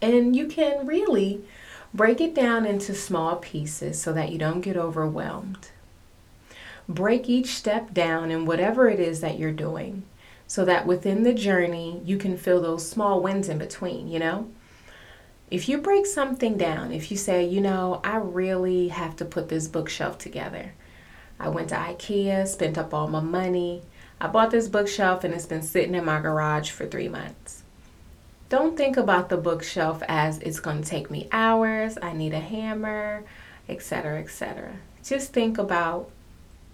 And 0.00 0.36
you 0.36 0.46
can 0.46 0.86
really 0.86 1.42
break 1.92 2.20
it 2.20 2.34
down 2.34 2.66
into 2.66 2.94
small 2.94 3.36
pieces 3.36 4.00
so 4.00 4.12
that 4.12 4.30
you 4.30 4.38
don't 4.38 4.60
get 4.60 4.76
overwhelmed. 4.76 5.70
Break 6.88 7.28
each 7.28 7.54
step 7.54 7.92
down 7.92 8.30
in 8.30 8.44
whatever 8.44 8.88
it 8.88 9.00
is 9.00 9.20
that 9.20 9.38
you're 9.38 9.52
doing 9.52 10.04
so 10.54 10.64
that 10.64 10.86
within 10.86 11.24
the 11.24 11.34
journey 11.34 12.00
you 12.04 12.16
can 12.16 12.36
feel 12.36 12.62
those 12.62 12.88
small 12.88 13.20
wins 13.20 13.48
in 13.48 13.58
between, 13.58 14.06
you 14.06 14.20
know? 14.20 14.48
If 15.50 15.68
you 15.68 15.78
break 15.78 16.06
something 16.06 16.56
down, 16.56 16.92
if 16.92 17.10
you 17.10 17.16
say, 17.16 17.44
you 17.44 17.60
know, 17.60 18.00
I 18.04 18.18
really 18.18 18.86
have 18.86 19.16
to 19.16 19.24
put 19.24 19.48
this 19.48 19.66
bookshelf 19.66 20.16
together, 20.16 20.70
I 21.40 21.48
went 21.48 21.70
to 21.70 21.74
IKEA, 21.74 22.46
spent 22.46 22.78
up 22.78 22.94
all 22.94 23.08
my 23.08 23.18
money. 23.18 23.82
I 24.20 24.28
bought 24.28 24.52
this 24.52 24.68
bookshelf 24.68 25.24
and 25.24 25.34
it's 25.34 25.44
been 25.44 25.60
sitting 25.60 25.96
in 25.96 26.04
my 26.04 26.20
garage 26.20 26.70
for 26.70 26.86
three 26.86 27.08
months. 27.08 27.64
Don't 28.48 28.76
think 28.76 28.96
about 28.96 29.30
the 29.30 29.36
bookshelf 29.36 30.04
as 30.06 30.38
it's 30.38 30.60
going 30.60 30.82
to 30.82 30.88
take 30.88 31.10
me 31.10 31.26
hours, 31.32 31.98
I 32.00 32.12
need 32.12 32.32
a 32.32 32.38
hammer, 32.38 33.24
etc., 33.68 34.20
etc. 34.20 34.74
Just 35.02 35.32
think 35.32 35.58
about 35.58 36.12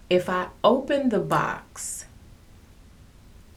if 0.07 0.29
I 0.29 0.49
open 0.63 1.09
the 1.09 1.19
box, 1.19 2.05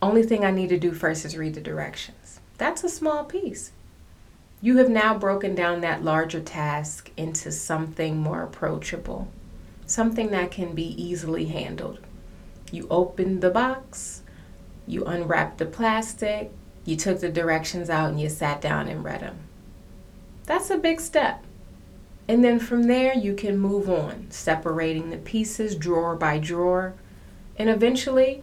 only 0.02 0.22
thing 0.22 0.44
I 0.44 0.50
need 0.50 0.68
to 0.68 0.78
do 0.78 0.92
first 0.92 1.24
is 1.24 1.36
read 1.36 1.54
the 1.54 1.60
directions. 1.60 2.40
That's 2.58 2.84
a 2.84 2.88
small 2.88 3.24
piece. 3.24 3.72
You 4.60 4.78
have 4.78 4.88
now 4.88 5.18
broken 5.18 5.54
down 5.54 5.80
that 5.80 6.04
larger 6.04 6.40
task 6.40 7.10
into 7.16 7.52
something 7.52 8.18
more 8.18 8.42
approachable 8.42 9.28
something 9.86 10.30
that 10.30 10.50
can 10.50 10.74
be 10.74 11.02
easily 11.02 11.46
handled. 11.46 12.00
You 12.70 12.86
opened 12.90 13.40
the 13.40 13.50
box, 13.50 14.22
you 14.86 15.04
unwrapped 15.04 15.58
the 15.58 15.66
plastic, 15.66 16.50
you 16.84 16.96
took 16.96 17.20
the 17.20 17.28
directions 17.28 17.88
out, 17.88 18.10
and 18.10 18.20
you 18.20 18.28
sat 18.28 18.60
down 18.60 18.88
and 18.88 19.04
read 19.04 19.20
them. 19.20 19.38
That's 20.46 20.70
a 20.70 20.76
big 20.76 21.00
step. 21.00 21.44
And 22.26 22.42
then 22.42 22.58
from 22.58 22.84
there, 22.84 23.14
you 23.14 23.34
can 23.34 23.58
move 23.58 23.88
on, 23.88 24.26
separating 24.30 25.10
the 25.10 25.18
pieces 25.18 25.76
drawer 25.76 26.16
by 26.16 26.38
drawer. 26.38 26.94
And 27.56 27.68
eventually, 27.68 28.42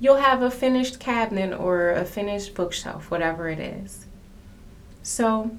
you'll 0.00 0.16
have 0.16 0.42
a 0.42 0.50
finished 0.50 1.00
cabinet 1.00 1.58
or 1.58 1.90
a 1.90 2.04
finished 2.04 2.54
bookshelf, 2.54 3.10
whatever 3.10 3.48
it 3.48 3.58
is. 3.58 4.06
So, 5.02 5.52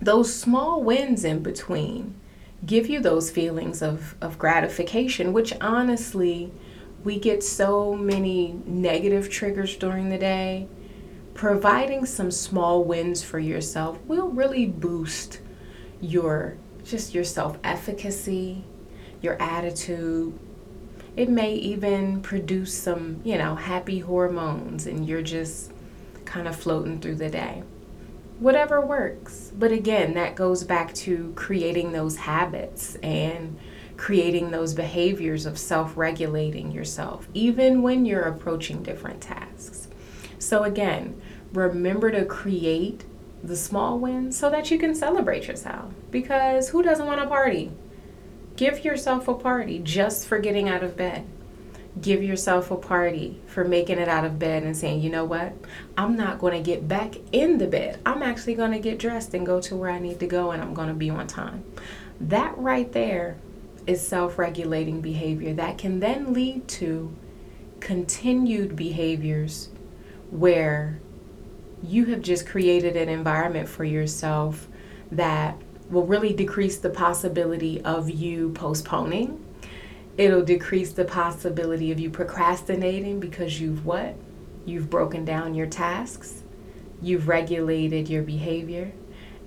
those 0.00 0.34
small 0.34 0.82
wins 0.82 1.24
in 1.24 1.42
between 1.42 2.14
give 2.64 2.88
you 2.88 3.00
those 3.00 3.30
feelings 3.30 3.82
of, 3.82 4.14
of 4.20 4.38
gratification, 4.38 5.32
which 5.32 5.52
honestly, 5.60 6.52
we 7.04 7.18
get 7.18 7.42
so 7.42 7.94
many 7.94 8.60
negative 8.66 9.30
triggers 9.30 9.76
during 9.76 10.08
the 10.08 10.18
day. 10.18 10.66
Providing 11.34 12.06
some 12.06 12.30
small 12.30 12.82
wins 12.82 13.22
for 13.22 13.38
yourself 13.38 13.98
will 14.06 14.28
really 14.28 14.66
boost 14.66 15.40
your 16.00 16.56
just 16.84 17.14
your 17.14 17.24
self 17.24 17.58
efficacy, 17.64 18.64
your 19.20 19.40
attitude. 19.40 20.38
It 21.16 21.28
may 21.28 21.54
even 21.54 22.20
produce 22.20 22.74
some, 22.74 23.20
you 23.24 23.38
know, 23.38 23.54
happy 23.54 24.00
hormones 24.00 24.86
and 24.86 25.08
you're 25.08 25.22
just 25.22 25.72
kind 26.24 26.46
of 26.46 26.54
floating 26.54 27.00
through 27.00 27.16
the 27.16 27.30
day 27.30 27.62
whatever 28.38 28.80
works. 28.80 29.52
But 29.56 29.72
again, 29.72 30.14
that 30.14 30.34
goes 30.34 30.64
back 30.64 30.92
to 30.94 31.32
creating 31.36 31.92
those 31.92 32.16
habits 32.16 32.96
and 32.96 33.58
creating 33.96 34.50
those 34.50 34.74
behaviors 34.74 35.46
of 35.46 35.58
self 35.58 35.96
regulating 35.96 36.70
yourself, 36.70 37.28
even 37.32 37.82
when 37.82 38.04
you're 38.04 38.22
approaching 38.22 38.82
different 38.82 39.20
tasks. 39.20 39.88
So, 40.38 40.64
again, 40.64 41.20
remember 41.52 42.10
to 42.10 42.24
create 42.24 43.04
the 43.42 43.56
small 43.56 43.98
wins 43.98 44.36
so 44.36 44.50
that 44.50 44.70
you 44.70 44.78
can 44.78 44.94
celebrate 44.94 45.48
yourself. 45.48 45.92
Because 46.10 46.68
who 46.68 46.82
doesn't 46.82 47.06
want 47.06 47.20
a 47.20 47.26
party? 47.26 47.72
Give 48.56 48.84
yourself 48.84 49.28
a 49.28 49.34
party 49.34 49.78
just 49.78 50.26
for 50.26 50.38
getting 50.38 50.68
out 50.68 50.82
of 50.82 50.96
bed 50.96 51.26
give 52.00 52.22
yourself 52.22 52.70
a 52.70 52.76
party 52.76 53.40
for 53.46 53.64
making 53.64 53.98
it 53.98 54.08
out 54.08 54.24
of 54.24 54.38
bed 54.38 54.62
and 54.62 54.76
saying, 54.76 55.00
you 55.00 55.10
know 55.10 55.24
what, 55.24 55.54
I'm 55.96 56.16
not 56.16 56.38
going 56.38 56.52
to 56.52 56.60
get 56.60 56.86
back 56.86 57.14
in 57.32 57.58
the 57.58 57.66
bed. 57.66 58.00
I'm 58.04 58.22
actually 58.22 58.54
going 58.54 58.72
to 58.72 58.78
get 58.78 58.98
dressed 58.98 59.32
and 59.34 59.46
go 59.46 59.60
to 59.62 59.76
where 59.76 59.90
I 59.90 59.98
need 59.98 60.20
to 60.20 60.26
go 60.26 60.50
and 60.50 60.62
I'm 60.62 60.74
going 60.74 60.88
to 60.88 60.94
be 60.94 61.10
on 61.10 61.26
time. 61.26 61.64
That 62.20 62.56
right 62.58 62.90
there 62.92 63.38
is 63.86 64.06
self 64.06 64.38
regulating 64.38 65.00
behavior 65.00 65.54
that 65.54 65.78
can 65.78 66.00
then 66.00 66.32
lead 66.32 66.68
to 66.68 67.14
continued 67.80 68.74
behaviors 68.76 69.68
where 70.30 70.98
you 71.82 72.06
have 72.06 72.20
just 72.20 72.46
created 72.46 72.96
an 72.96 73.08
environment 73.08 73.68
for 73.68 73.84
yourself 73.84 74.66
that 75.12 75.56
will 75.90 76.06
really 76.06 76.32
decrease 76.32 76.78
the 76.78 76.90
possibility 76.90 77.80
of 77.82 78.10
you 78.10 78.50
postponing 78.50 79.42
It'll 80.16 80.42
decrease 80.42 80.92
the 80.92 81.04
possibility 81.04 81.92
of 81.92 82.00
you 82.00 82.08
procrastinating 82.08 83.20
because 83.20 83.60
you've 83.60 83.84
what? 83.84 84.16
You've 84.64 84.88
broken 84.88 85.24
down 85.24 85.54
your 85.54 85.66
tasks, 85.66 86.42
you've 87.02 87.28
regulated 87.28 88.08
your 88.08 88.22
behavior, 88.22 88.92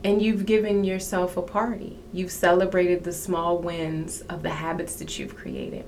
and 0.03 0.21
you've 0.21 0.45
given 0.45 0.83
yourself 0.83 1.35
a 1.35 1.41
party. 1.41 1.99
You've 2.13 2.31
celebrated 2.31 3.03
the 3.03 3.11
small 3.11 3.57
wins 3.57 4.21
of 4.21 4.43
the 4.43 4.51
habits 4.51 4.95
that 4.97 5.17
you've 5.17 5.35
created. 5.35 5.85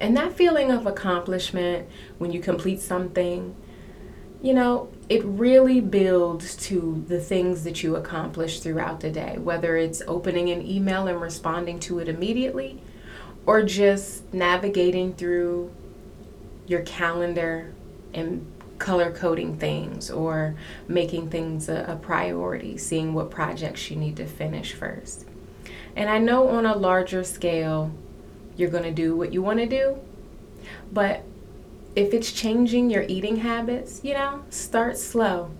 And 0.00 0.16
that 0.16 0.32
feeling 0.32 0.70
of 0.70 0.86
accomplishment 0.86 1.88
when 2.18 2.30
you 2.30 2.40
complete 2.40 2.80
something, 2.80 3.56
you 4.42 4.54
know, 4.54 4.88
it 5.08 5.24
really 5.24 5.80
builds 5.80 6.56
to 6.56 7.04
the 7.08 7.20
things 7.20 7.64
that 7.64 7.82
you 7.82 7.96
accomplish 7.96 8.60
throughout 8.60 9.00
the 9.00 9.10
day, 9.10 9.38
whether 9.38 9.76
it's 9.76 10.02
opening 10.06 10.50
an 10.50 10.66
email 10.66 11.06
and 11.08 11.20
responding 11.20 11.80
to 11.80 11.98
it 11.98 12.08
immediately, 12.08 12.80
or 13.46 13.62
just 13.62 14.32
navigating 14.34 15.14
through 15.14 15.72
your 16.66 16.82
calendar 16.82 17.72
and 18.12 18.52
color 18.78 19.10
coding 19.10 19.56
things 19.56 20.10
or 20.10 20.54
making 20.86 21.30
things 21.30 21.68
a, 21.68 21.84
a, 21.88 21.96
priority, 21.96 22.76
seeing 22.76 23.14
what 23.14 23.30
projects 23.30 23.90
you 23.90 23.96
need 23.96 24.16
to 24.16 24.26
finish 24.26 24.72
first. 24.74 25.24
And 25.94 26.10
I 26.10 26.18
know 26.18 26.48
on 26.48 26.66
a 26.66 26.76
larger 26.76 27.24
scale, 27.24 27.90
you're 28.56 28.70
going 28.70 28.84
to 28.84 28.90
do 28.90 29.16
what 29.16 29.32
you 29.32 29.42
want 29.42 29.60
to 29.60 29.66
do, 29.66 29.98
but 30.92 31.22
if 31.96 32.12
it's 32.12 32.30
changing 32.30 32.90
your 32.90 33.04
eating 33.08 33.36
habits, 33.36 34.02
you 34.04 34.12
know, 34.12 34.44
start 34.50 34.98
slow. 34.98 35.50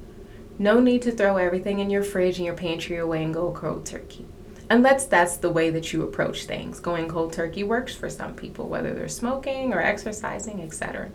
No 0.59 0.81
need 0.81 1.01
to 1.03 1.11
throw 1.11 1.39
everything 1.39 1.79
in 1.79 1.89
your 1.89 2.03
fridge 2.03 2.37
and 2.37 2.45
your 2.45 2.55
pantry 2.55 2.99
away 2.99 3.25
and 3.25 3.33
go 3.33 3.51
cold 3.53 3.87
turkey. 3.87 4.27
Unless 4.69 5.07
that's 5.07 5.39
the 5.39 5.51
way 5.51 5.71
that 5.71 5.93
you 5.93 6.03
approach 6.03 6.45
things. 6.45 6.79
Going 6.79 7.09
cold 7.09 7.33
turkey 7.33 7.63
works 7.65 7.95
for 7.95 8.11
some 8.11 8.35
people, 8.35 8.69
whether 8.69 8.93
they're 8.93 9.09
smoking 9.09 9.73
or 9.73 9.81
exercising, 9.81 10.61
etc. 10.61 11.11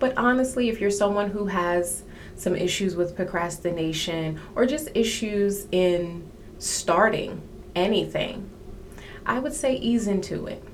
But 0.00 0.16
honestly, 0.18 0.68
if 0.68 0.80
you're 0.80 0.90
someone 0.90 1.30
who 1.30 1.46
has 1.46 2.02
some 2.34 2.56
issues 2.56 2.96
with 2.96 3.14
procrastination 3.14 4.40
or 4.56 4.66
just 4.66 4.88
issues 4.94 5.66
in 5.70 6.28
starting 6.58 7.42
anything, 7.76 8.50
I 9.24 9.38
would 9.38 9.52
say 9.52 9.76
ease 9.76 10.08
into 10.08 10.46
it. 10.46 10.64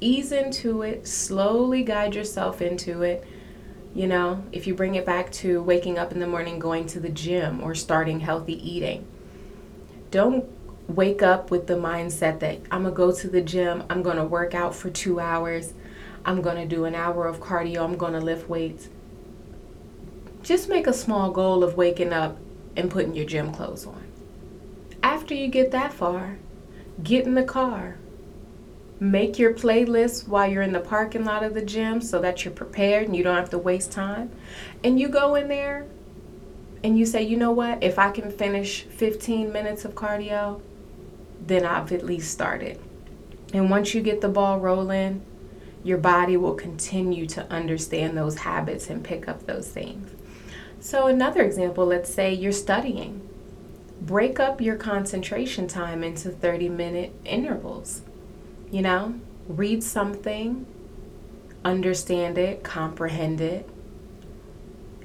Ease 0.00 0.32
into 0.32 0.82
it, 0.82 1.06
slowly 1.06 1.82
guide 1.82 2.14
yourself 2.14 2.60
into 2.60 3.02
it. 3.02 3.26
You 3.94 4.06
know, 4.06 4.44
if 4.52 4.66
you 4.66 4.74
bring 4.74 4.94
it 4.94 5.06
back 5.06 5.32
to 5.32 5.62
waking 5.62 5.98
up 5.98 6.12
in 6.12 6.20
the 6.20 6.26
morning, 6.26 6.58
going 6.58 6.86
to 6.88 7.00
the 7.00 7.08
gym, 7.08 7.62
or 7.62 7.74
starting 7.74 8.20
healthy 8.20 8.54
eating, 8.70 9.06
don't 10.10 10.44
wake 10.86 11.22
up 11.22 11.50
with 11.50 11.66
the 11.66 11.74
mindset 11.74 12.40
that 12.40 12.60
I'm 12.70 12.82
gonna 12.82 12.94
go 12.94 13.10
to 13.10 13.28
the 13.28 13.40
gym, 13.40 13.84
I'm 13.88 14.02
gonna 14.02 14.24
work 14.24 14.54
out 14.54 14.74
for 14.74 14.90
two 14.90 15.18
hours, 15.18 15.72
I'm 16.24 16.42
to 16.42 16.66
do 16.66 16.84
an 16.84 16.94
hour 16.94 17.26
of 17.26 17.40
cardio, 17.40 17.82
I'm 17.84 17.96
to 17.98 18.20
lift 18.20 18.48
weights. 18.48 18.88
Just 20.42 20.68
make 20.68 20.86
a 20.86 20.92
small 20.92 21.30
goal 21.30 21.64
of 21.64 21.76
waking 21.76 22.12
up 22.12 22.36
and 22.76 22.90
putting 22.90 23.14
your 23.14 23.24
gym 23.24 23.50
clothes 23.50 23.86
on. 23.86 24.06
After 25.02 25.34
you 25.34 25.48
get 25.48 25.70
that 25.70 25.92
far, 25.92 26.38
get 27.02 27.26
in 27.26 27.34
the 27.34 27.44
car. 27.44 27.96
Make 28.98 29.38
your 29.38 29.52
playlist 29.52 30.26
while 30.26 30.50
you're 30.50 30.62
in 30.62 30.72
the 30.72 30.80
parking 30.80 31.24
lot 31.24 31.42
of 31.42 31.52
the 31.52 31.62
gym 31.62 32.00
so 32.00 32.20
that 32.22 32.44
you're 32.44 32.54
prepared 32.54 33.06
and 33.06 33.14
you 33.14 33.22
don't 33.22 33.36
have 33.36 33.50
to 33.50 33.58
waste 33.58 33.92
time. 33.92 34.30
And 34.82 34.98
you 34.98 35.08
go 35.08 35.34
in 35.34 35.48
there 35.48 35.86
and 36.82 36.98
you 36.98 37.04
say, 37.04 37.22
you 37.22 37.36
know 37.36 37.50
what, 37.50 37.82
if 37.82 37.98
I 37.98 38.10
can 38.10 38.30
finish 38.30 38.82
15 38.84 39.52
minutes 39.52 39.84
of 39.84 39.94
cardio, 39.94 40.62
then 41.46 41.64
I've 41.64 41.92
at 41.92 42.04
least 42.04 42.32
started. 42.32 42.80
And 43.52 43.70
once 43.70 43.94
you 43.94 44.00
get 44.00 44.22
the 44.22 44.28
ball 44.28 44.58
rolling, 44.58 45.22
your 45.84 45.98
body 45.98 46.36
will 46.36 46.54
continue 46.54 47.26
to 47.26 47.50
understand 47.50 48.16
those 48.16 48.38
habits 48.38 48.88
and 48.88 49.04
pick 49.04 49.28
up 49.28 49.46
those 49.46 49.68
things. 49.68 50.10
So, 50.80 51.06
another 51.06 51.42
example, 51.42 51.86
let's 51.86 52.12
say 52.12 52.32
you're 52.32 52.52
studying. 52.52 53.28
Break 54.00 54.40
up 54.40 54.60
your 54.60 54.76
concentration 54.76 55.68
time 55.68 56.02
into 56.02 56.30
30 56.30 56.68
minute 56.68 57.14
intervals. 57.24 58.02
You 58.70 58.82
know, 58.82 59.14
read 59.48 59.82
something, 59.82 60.66
understand 61.64 62.36
it, 62.36 62.64
comprehend 62.64 63.40
it, 63.40 63.68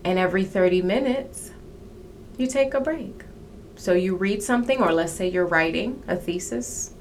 and 0.03 0.17
every 0.17 0.43
30 0.43 0.81
minutes, 0.81 1.51
you 2.37 2.47
take 2.47 2.73
a 2.73 2.81
break. 2.81 3.23
So, 3.75 3.93
you 3.93 4.15
read 4.15 4.41
something, 4.43 4.81
or 4.81 4.91
let's 4.91 5.13
say 5.13 5.27
you're 5.27 5.45
writing 5.45 6.03
a 6.07 6.15
thesis, 6.15 6.93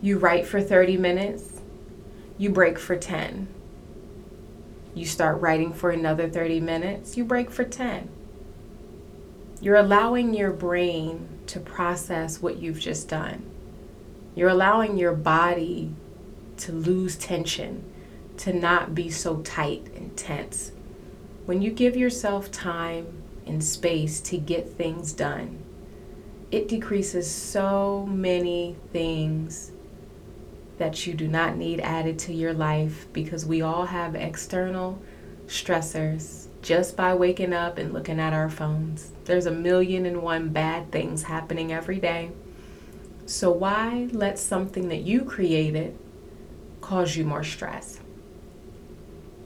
you 0.00 0.18
write 0.18 0.46
for 0.46 0.60
30 0.60 0.96
minutes, 0.96 1.60
you 2.36 2.50
break 2.50 2.78
for 2.78 2.96
10. 2.96 3.48
You 4.94 5.06
start 5.06 5.40
writing 5.40 5.72
for 5.72 5.90
another 5.90 6.28
30 6.28 6.60
minutes, 6.60 7.16
you 7.16 7.24
break 7.24 7.50
for 7.50 7.64
10. 7.64 8.08
You're 9.60 9.76
allowing 9.76 10.34
your 10.34 10.52
brain 10.52 11.28
to 11.46 11.60
process 11.60 12.40
what 12.40 12.58
you've 12.58 12.78
just 12.80 13.08
done. 13.08 13.42
You're 14.38 14.50
allowing 14.50 14.96
your 14.96 15.14
body 15.14 15.92
to 16.58 16.70
lose 16.70 17.16
tension, 17.16 17.82
to 18.36 18.52
not 18.52 18.94
be 18.94 19.10
so 19.10 19.40
tight 19.40 19.88
and 19.96 20.16
tense. 20.16 20.70
When 21.44 21.60
you 21.60 21.72
give 21.72 21.96
yourself 21.96 22.52
time 22.52 23.24
and 23.48 23.64
space 23.64 24.20
to 24.20 24.38
get 24.38 24.74
things 24.74 25.12
done, 25.12 25.64
it 26.52 26.68
decreases 26.68 27.28
so 27.28 28.06
many 28.08 28.76
things 28.92 29.72
that 30.76 31.04
you 31.04 31.14
do 31.14 31.26
not 31.26 31.56
need 31.56 31.80
added 31.80 32.16
to 32.20 32.32
your 32.32 32.54
life 32.54 33.08
because 33.12 33.44
we 33.44 33.60
all 33.60 33.86
have 33.86 34.14
external 34.14 35.02
stressors 35.48 36.46
just 36.62 36.96
by 36.96 37.12
waking 37.12 37.52
up 37.52 37.76
and 37.76 37.92
looking 37.92 38.20
at 38.20 38.32
our 38.32 38.48
phones. 38.48 39.10
There's 39.24 39.46
a 39.46 39.50
million 39.50 40.06
and 40.06 40.22
one 40.22 40.50
bad 40.50 40.92
things 40.92 41.24
happening 41.24 41.72
every 41.72 41.98
day. 41.98 42.30
So, 43.28 43.50
why 43.50 44.08
let 44.10 44.38
something 44.38 44.88
that 44.88 45.02
you 45.02 45.22
created 45.22 45.98
cause 46.80 47.14
you 47.14 47.26
more 47.26 47.44
stress? 47.44 48.00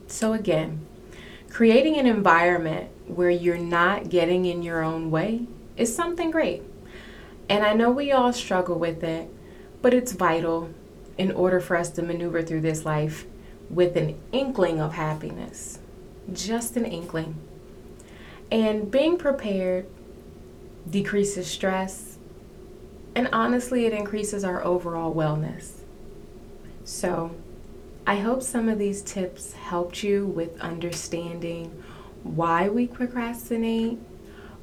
So, 0.07 0.31
again, 0.31 0.85
creating 1.49 1.97
an 1.97 2.07
environment 2.07 2.91
where 3.07 3.29
you're 3.29 3.57
not 3.57 4.07
getting 4.07 4.45
in 4.45 4.63
your 4.63 4.81
own 4.81 5.11
way 5.11 5.47
is 5.75 5.93
something 5.93 6.31
great. 6.31 6.63
And 7.49 7.65
I 7.65 7.73
know 7.73 7.91
we 7.91 8.13
all 8.13 8.31
struggle 8.31 8.79
with 8.79 9.03
it, 9.03 9.29
but 9.81 9.93
it's 9.93 10.13
vital 10.13 10.69
in 11.17 11.33
order 11.33 11.59
for 11.59 11.75
us 11.75 11.89
to 11.89 12.01
maneuver 12.01 12.41
through 12.41 12.61
this 12.61 12.85
life 12.85 13.25
with 13.69 13.97
an 13.97 14.17
inkling 14.31 14.79
of 14.79 14.93
happiness, 14.93 15.79
just 16.31 16.77
an 16.77 16.85
inkling. 16.85 17.35
And 18.49 18.89
being 18.89 19.17
prepared 19.17 19.87
decreases 20.89 21.47
stress, 21.47 22.12
and 23.15 23.29
honestly, 23.31 23.85
it 23.85 23.93
increases 23.93 24.43
our 24.43 24.63
overall 24.63 25.13
wellness. 25.13 25.81
So, 26.83 27.35
I 28.05 28.17
hope 28.17 28.41
some 28.41 28.67
of 28.67 28.79
these 28.79 29.01
tips 29.01 29.53
helped 29.53 30.03
you 30.03 30.25
with 30.25 30.59
understanding 30.59 31.83
why 32.23 32.69
we 32.69 32.87
procrastinate, 32.87 33.99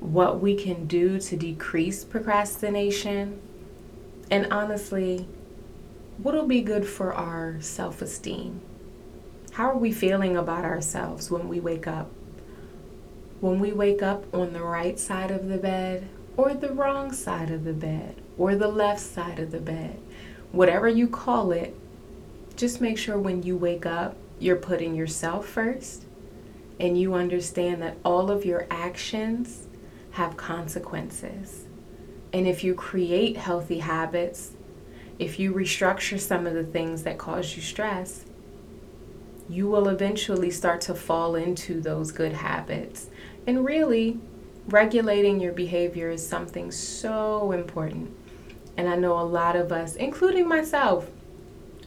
what 0.01 0.41
we 0.41 0.55
can 0.55 0.87
do 0.87 1.19
to 1.21 1.37
decrease 1.37 2.05
procrastination, 2.05 3.41
and 4.31 4.53
honestly, 4.53 5.27
what'll 6.19 6.47
be 6.47 6.61
good 6.61 6.87
for 6.87 7.13
our 7.15 7.61
self 7.61 8.03
esteem? 8.03 8.61
How 9.53 9.71
are 9.71 9.79
we 9.79 9.93
feeling 9.93 10.37
about 10.37 10.65
ourselves 10.65 11.31
when 11.31 11.49
we 11.49 11.61
wake 11.61 11.87
up? 11.87 12.11
When 13.41 13.59
we 13.59 13.73
wake 13.73 14.03
up 14.03 14.33
on 14.35 14.53
the 14.53 14.63
right 14.63 14.99
side 14.99 15.31
of 15.31 15.49
the 15.49 15.59
bed, 15.59 16.09
or 16.37 16.55
the 16.55 16.73
wrong 16.73 17.13
side 17.13 17.51
of 17.51 17.65
the 17.65 17.73
bed, 17.73 18.17
or 18.41 18.57
the 18.57 18.67
left 18.67 19.01
side 19.01 19.39
of 19.39 19.51
the 19.51 19.61
bed, 19.61 20.01
whatever 20.51 20.89
you 20.89 21.07
call 21.07 21.53
it, 21.53 21.77
just 22.57 22.81
make 22.81 22.97
sure 22.97 23.19
when 23.19 23.43
you 23.43 23.55
wake 23.55 23.85
up, 23.85 24.17
you're 24.39 24.57
putting 24.57 24.95
yourself 24.95 25.47
first 25.47 26.07
and 26.81 26.99
you 26.99 27.13
understand 27.13 27.83
that 27.83 27.99
all 28.03 28.31
of 28.31 28.47
your 28.47 28.67
actions 28.71 29.69
have 30.13 30.39
consequences. 30.39 31.67
And 32.33 32.47
if 32.47 32.65
you 32.65 32.73
create 32.73 33.37
healthy 33.37 33.81
habits, 33.81 34.53
if 35.19 35.39
you 35.39 35.53
restructure 35.53 36.19
some 36.19 36.47
of 36.47 36.55
the 36.55 36.65
things 36.65 37.03
that 37.03 37.19
cause 37.19 37.55
you 37.55 37.61
stress, 37.61 38.25
you 39.51 39.69
will 39.69 39.87
eventually 39.87 40.51
start 40.51 40.81
to 40.83 40.95
fall 40.95 41.35
into 41.35 41.79
those 41.79 42.11
good 42.11 42.33
habits. 42.33 43.11
And 43.47 43.67
really, 43.67 44.19
regulating 44.67 45.41
your 45.41 45.53
behavior 45.53 46.09
is 46.09 46.27
something 46.27 46.71
so 46.71 47.53
important. 47.53 48.17
And 48.81 48.89
I 48.89 48.97
know 48.97 49.21
a 49.21 49.21
lot 49.21 49.57
of 49.57 49.73
us, 49.73 49.95
including 49.95 50.49
myself, 50.49 51.11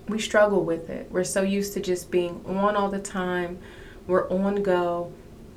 we 0.08 0.20
struggle 0.20 0.64
with 0.64 0.92
it. 0.92 1.08
We're 1.10 1.24
so 1.24 1.42
used 1.42 1.74
to 1.74 1.80
just 1.80 2.12
being 2.12 2.46
on 2.46 2.76
all 2.76 2.88
the 2.88 3.00
time, 3.00 3.58
we're 4.06 4.30
on 4.30 4.62
go, 4.62 5.12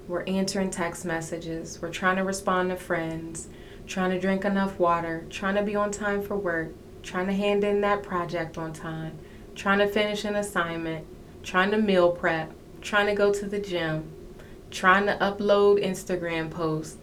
we're 0.09 0.25
answering 0.25 0.71
text 0.71 1.05
messages, 1.05 1.79
we're 1.83 1.93
trying 1.93 2.17
to 2.17 2.25
respond 2.25 2.71
to 2.71 2.77
friends, 2.77 3.49
trying 3.87 4.13
to 4.13 4.19
drink 4.19 4.47
enough 4.47 4.79
water, 4.79 5.27
trying 5.29 5.57
to 5.57 5.63
be 5.63 5.77
on 5.77 5.91
time 5.91 6.23
for 6.23 6.39
work, 6.39 6.73
trying 7.03 7.27
to 7.27 7.35
hand 7.35 7.65
in 7.65 7.83
that 7.83 8.03
project 8.03 8.57
on 8.57 8.73
time, 8.73 9.19
trying 9.55 9.81
to 9.81 9.89
finish 9.89 10.25
an 10.25 10.37
assignment, 10.37 11.05
trying 11.43 11.71
to 11.71 11.77
meal 11.77 12.13
prep, 12.13 12.51
trying 12.81 13.09
to 13.09 13.15
go 13.15 13.31
to 13.31 13.45
the 13.45 13.61
gym, 13.61 14.11
trying 14.71 15.05
to 15.05 15.19
upload 15.19 15.85
Instagram 15.85 16.51
posts. 16.51 16.97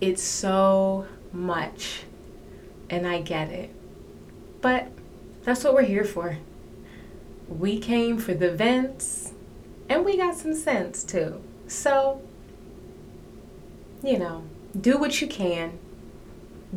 It's 0.00 0.24
so 0.24 1.06
much. 1.32 2.02
And 2.90 3.06
I 3.06 3.22
get 3.22 3.48
it. 3.50 3.70
But 4.60 4.88
that's 5.44 5.64
what 5.64 5.72
we're 5.72 5.82
here 5.82 6.04
for. 6.04 6.36
We 7.48 7.78
came 7.78 8.18
for 8.18 8.34
the 8.34 8.50
vents 8.50 9.32
and 9.88 10.04
we 10.04 10.16
got 10.16 10.36
some 10.36 10.54
sense 10.54 11.02
too. 11.02 11.42
So, 11.66 12.20
you 14.02 14.18
know, 14.18 14.44
do 14.78 14.98
what 14.98 15.20
you 15.20 15.26
can, 15.26 15.78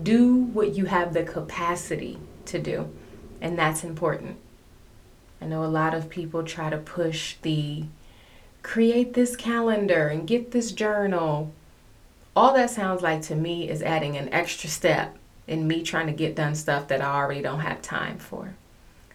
do 0.02 0.34
what 0.36 0.76
you 0.76 0.86
have 0.86 1.14
the 1.14 1.24
capacity 1.24 2.18
to 2.46 2.60
do, 2.60 2.90
and 3.42 3.58
that's 3.58 3.84
important. 3.84 4.38
I 5.42 5.46
know 5.46 5.64
a 5.64 5.66
lot 5.66 5.94
of 5.94 6.10
people 6.10 6.44
try 6.44 6.70
to 6.70 6.78
push 6.78 7.36
the 7.42 7.84
create 8.64 9.14
this 9.14 9.36
calendar 9.36 10.08
and 10.08 10.26
get 10.26 10.52
this 10.52 10.72
journal. 10.72 11.52
All 12.36 12.54
that 12.54 12.70
sounds 12.70 13.02
like 13.02 13.22
to 13.24 13.36
me 13.36 13.70
is 13.70 13.84
adding 13.84 14.16
an 14.16 14.34
extra 14.34 14.70
step 14.70 15.18
in 15.48 15.68
me 15.68 15.84
trying 15.84 16.08
to 16.08 16.14
get 16.14 16.36
done 16.36 16.56
stuff 16.56 16.88
that 16.88 17.02
I 17.02 17.14
already 17.14 17.42
don't 17.42 17.60
have 17.60 17.82
time 17.82 18.18
for. 18.18 18.54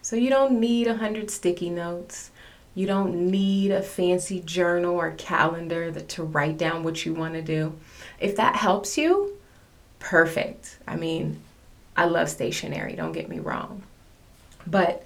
So 0.03 0.17
you 0.17 0.31
don't 0.31 0.61
need 0.61 0.87
a 0.87 0.97
hundred 0.97 1.31
sticky 1.31 1.71
notes. 1.71 2.31
You 2.75 2.87
don't 2.87 3.31
need 3.31 3.71
a 3.71 3.83
fancy 3.83 4.41
journal 4.41 4.95
or 4.95 5.13
calendar 5.13 5.91
that, 5.91 6.09
to 6.11 6.23
write 6.23 6.59
down 6.59 6.85
what 6.85 7.05
you 7.05 7.13
want 7.13 7.35
to 7.35 7.43
do. 7.43 7.75
If 8.21 8.37
that 8.37 8.57
helps 8.57 8.97
you, 8.97 9.37
perfect. 9.99 10.79
I 10.87 10.97
mean, 10.97 11.41
I 11.97 12.05
love 12.05 12.29
stationery, 12.29 12.95
don't 12.95 13.13
get 13.13 13.29
me 13.29 13.41
wrong. 13.41 13.83
But 14.67 15.05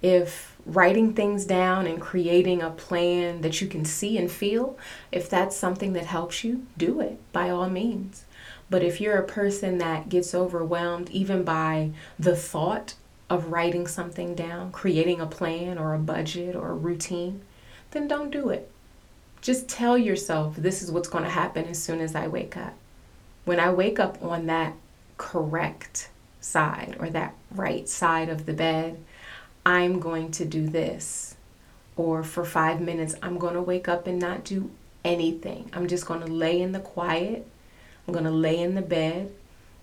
if 0.00 0.56
writing 0.64 1.14
things 1.14 1.44
down 1.44 1.86
and 1.86 2.00
creating 2.00 2.62
a 2.62 2.70
plan 2.70 3.40
that 3.40 3.60
you 3.60 3.66
can 3.66 3.84
see 3.84 4.16
and 4.16 4.30
feel, 4.30 4.78
if 5.10 5.28
that's 5.28 5.56
something 5.56 5.94
that 5.94 6.06
helps 6.06 6.44
you, 6.44 6.66
do 6.76 7.00
it 7.00 7.18
by 7.32 7.50
all 7.50 7.68
means. 7.68 8.24
But 8.70 8.82
if 8.82 9.00
you're 9.00 9.16
a 9.16 9.26
person 9.26 9.78
that 9.78 10.08
gets 10.08 10.34
overwhelmed 10.34 11.10
even 11.10 11.42
by 11.42 11.90
the 12.18 12.36
thought 12.36 12.94
of 13.30 13.52
writing 13.52 13.86
something 13.86 14.34
down, 14.34 14.72
creating 14.72 15.20
a 15.20 15.26
plan 15.26 15.78
or 15.78 15.94
a 15.94 15.98
budget 15.98 16.54
or 16.54 16.70
a 16.70 16.74
routine, 16.74 17.42
then 17.90 18.08
don't 18.08 18.30
do 18.30 18.50
it. 18.50 18.70
Just 19.40 19.68
tell 19.68 19.96
yourself 19.96 20.56
this 20.56 20.82
is 20.82 20.90
what's 20.90 21.08
going 21.08 21.24
to 21.24 21.30
happen 21.30 21.66
as 21.66 21.82
soon 21.82 22.00
as 22.00 22.14
I 22.14 22.26
wake 22.26 22.56
up. 22.56 22.74
When 23.44 23.60
I 23.60 23.72
wake 23.72 23.98
up 23.98 24.22
on 24.22 24.46
that 24.46 24.74
correct 25.16 26.10
side 26.40 26.96
or 26.98 27.08
that 27.10 27.34
right 27.50 27.88
side 27.88 28.28
of 28.28 28.46
the 28.46 28.52
bed, 28.52 29.02
I'm 29.64 30.00
going 30.00 30.30
to 30.32 30.44
do 30.44 30.66
this. 30.66 31.36
Or 31.96 32.22
for 32.22 32.44
five 32.44 32.80
minutes, 32.80 33.14
I'm 33.22 33.38
going 33.38 33.54
to 33.54 33.62
wake 33.62 33.88
up 33.88 34.06
and 34.06 34.18
not 34.18 34.44
do 34.44 34.70
anything. 35.04 35.70
I'm 35.72 35.88
just 35.88 36.06
going 36.06 36.20
to 36.20 36.26
lay 36.26 36.60
in 36.60 36.72
the 36.72 36.80
quiet. 36.80 37.46
I'm 38.08 38.14
going 38.14 38.24
to 38.24 38.30
lay 38.30 38.58
in 38.58 38.74
the 38.74 38.80
bed. 38.80 39.30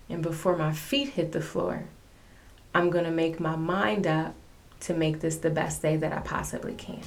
And 0.08 0.20
before 0.20 0.56
my 0.56 0.72
feet 0.72 1.10
hit 1.10 1.30
the 1.30 1.40
floor, 1.40 1.84
I'm 2.74 2.90
going 2.90 3.04
to 3.04 3.10
make 3.12 3.38
my 3.38 3.54
mind 3.54 4.04
up 4.04 4.34
to 4.80 4.94
make 4.94 5.20
this 5.20 5.36
the 5.36 5.48
best 5.48 5.80
day 5.80 5.96
that 5.96 6.12
I 6.12 6.18
possibly 6.18 6.74
can. 6.74 7.02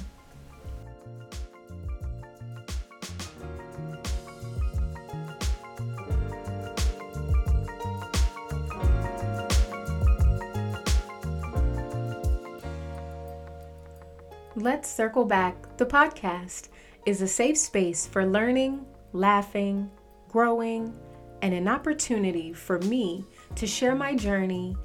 Let's 14.56 14.90
Circle 14.90 15.26
Back, 15.26 15.76
the 15.76 15.86
podcast, 15.86 16.70
is 17.06 17.22
a 17.22 17.28
safe 17.28 17.58
space 17.58 18.08
for 18.08 18.26
learning, 18.26 18.86
laughing, 19.12 19.92
growing, 20.30 20.94
and 21.42 21.54
an 21.54 21.68
opportunity 21.68 22.54
for 22.54 22.80
me 22.80 23.26
to 23.56 23.68
share 23.68 23.96
my 23.96 24.16
journey, 24.16 24.76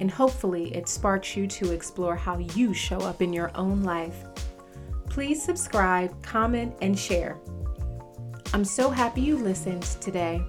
and 0.00 0.10
hopefully 0.10 0.74
it 0.74 0.88
sparks 0.88 1.36
you 1.36 1.46
to 1.46 1.72
explore 1.72 2.16
how 2.16 2.38
you 2.38 2.74
show 2.74 2.98
up 2.98 3.22
in 3.22 3.32
your 3.32 3.50
own 3.54 3.82
life. 3.82 4.24
Please 5.08 5.42
subscribe, 5.42 6.22
comment, 6.22 6.74
and 6.80 6.98
share. 6.98 7.38
I'm 8.54 8.64
so 8.64 8.90
happy 8.90 9.20
you 9.20 9.36
listened 9.36 9.82
today. 10.00 10.42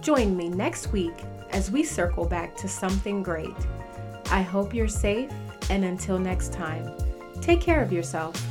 Join 0.00 0.36
me 0.36 0.48
next 0.48 0.92
week 0.92 1.14
as 1.50 1.70
we 1.70 1.82
circle 1.82 2.26
back 2.26 2.56
to 2.56 2.68
something 2.68 3.22
great. 3.22 3.54
I 4.30 4.42
hope 4.42 4.74
you're 4.74 4.88
safe, 4.88 5.30
and 5.68 5.84
until 5.84 6.18
next 6.18 6.52
time. 6.52 6.92
Take 7.40 7.60
care 7.60 7.82
of 7.82 7.92
yourself. 7.92 8.49